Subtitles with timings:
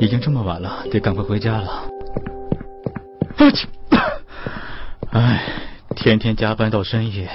[0.00, 1.82] 已经这么晚了，得赶快回家了。
[3.36, 3.66] 我去，
[5.10, 5.42] 哎，
[5.96, 7.28] 天天加班到深夜，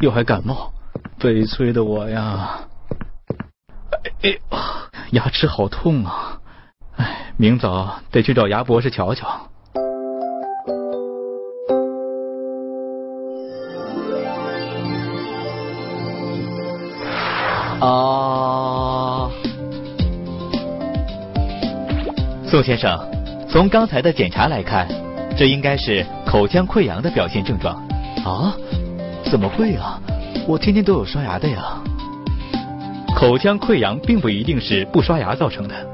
[0.00, 0.72] 又还感冒，
[1.18, 2.60] 悲催的我呀！
[4.22, 4.38] 哎，
[5.12, 6.40] 牙齿好痛啊！
[6.96, 9.28] 哎，明早得去找牙博士瞧瞧。
[17.80, 18.79] 啊，
[22.50, 22.98] 宋先生，
[23.48, 24.88] 从刚才的检查来看，
[25.36, 27.76] 这应该是口腔溃疡的表现症状。
[28.24, 28.52] 啊？
[29.22, 30.02] 怎么会啊？
[30.48, 31.80] 我天天都有刷牙的呀。
[33.14, 35.86] 口腔溃疡并不一定是不刷牙造成的。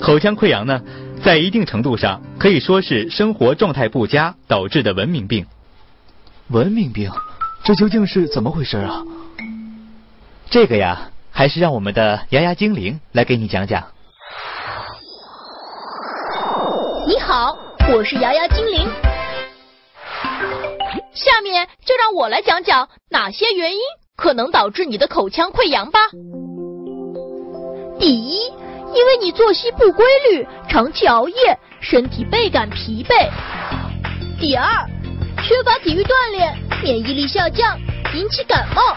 [0.00, 0.80] 口腔溃疡呢，
[1.22, 5.44] 在一定程度上可以说是生活状态不佳导致的文明病。
[6.48, 7.10] 文明病？
[7.64, 9.02] 这究竟是怎么回事啊？
[10.48, 11.10] 这个呀。
[11.34, 13.84] 还是让我们的牙牙精灵来给你讲讲。
[17.34, 17.56] 好，
[17.90, 18.86] 我是牙牙精灵。
[21.14, 23.80] 下面就让我来讲讲哪些原因
[24.16, 25.98] 可能导致你的口腔溃疡吧。
[27.98, 28.52] 第一，
[28.92, 33.30] 因为你作息不规律，长期熬夜，身体倍感疲惫。
[34.38, 34.86] 第二，
[35.42, 37.78] 缺乏体育锻炼，免疫力下降，
[38.12, 38.94] 引起感冒。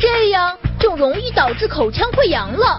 [0.00, 0.58] 这样。
[0.80, 2.76] 就容易导致口腔溃疡了。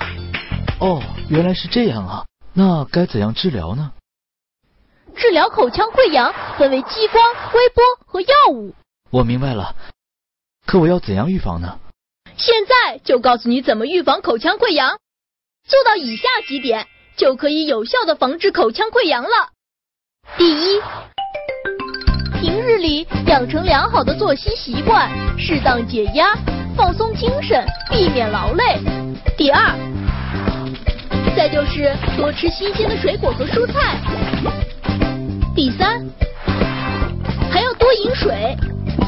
[0.82, 2.25] 哦，原来是这样啊！
[2.58, 3.92] 那该怎样治疗呢？
[5.14, 7.22] 治疗口腔溃疡分为激光、
[7.54, 8.74] 微波和药物。
[9.12, 9.76] 我明白了，
[10.66, 11.78] 可我要怎样预防呢？
[12.38, 14.98] 现在就告诉你怎么预防口腔溃疡，
[15.68, 19.50] 做到以下几点，就可以有效的防治口腔溃疡了。
[20.38, 20.82] 第一，
[22.40, 26.34] 平日里养成良好的作息习惯，适当解压。
[26.78, 28.80] 放松精神，避免劳累。
[29.38, 29.74] 第二，
[31.46, 34.00] 再就是多吃新鲜的水果和蔬菜。
[35.56, 36.04] 第三，
[37.52, 38.58] 还要多饮水，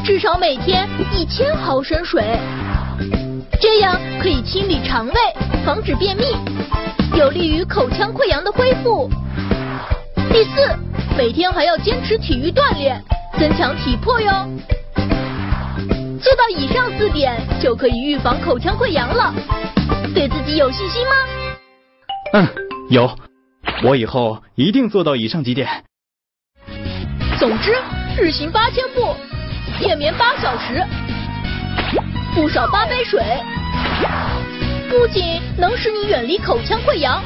[0.06, 2.24] 至少每天一千毫升水，
[3.59, 5.14] 这样可以清理肠胃，
[5.66, 6.26] 防止便秘，
[7.18, 9.09] 有利于口腔溃疡的恢复。
[10.31, 10.78] 第四，
[11.18, 13.03] 每天还要坚持体育锻炼，
[13.40, 14.31] 增强体魄哟。
[16.22, 19.34] 做到以上四点，就可以预防口腔溃疡了。
[20.14, 21.16] 对自己有信心吗？
[22.34, 22.48] 嗯，
[22.90, 23.10] 有。
[23.84, 25.68] 我以后一定做到以上几点。
[27.40, 27.76] 总之，
[28.20, 29.16] 日行八千步，
[29.80, 30.84] 夜眠八小时，
[32.34, 33.22] 不少八杯水，
[34.90, 37.22] 不仅能使你远离口腔溃疡，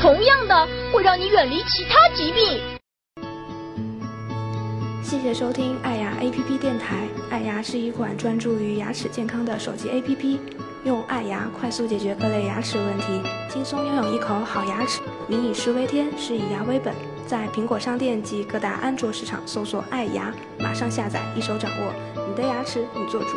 [0.00, 2.60] 同样的会让你远离其他疾病。
[5.02, 7.06] 谢谢收听爱牙 APP 电台。
[7.30, 10.38] 爱牙是一款专注于牙齿健康的手机 APP，
[10.86, 13.20] 用爱牙快速解决各类牙齿问题，
[13.50, 15.00] 轻松拥有一口好牙齿。
[15.26, 16.94] 民以食为天，是以牙为本。
[17.26, 21.92] 在苹果商店及各大安卓市场搜索“爱牙”，马上下载，一手掌握
[22.28, 23.30] 你的牙齿，你做主。